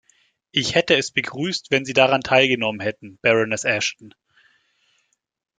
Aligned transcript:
Ich 0.49 0.73
hätte 0.73 0.95
es 0.95 1.11
begrüßt, 1.11 1.69
wenn 1.69 1.85
Sie 1.85 1.93
daran 1.93 2.21
teilgenommen 2.21 2.81
hätten, 2.81 3.19
Baroness 3.21 3.65
Ashton. 3.65 4.15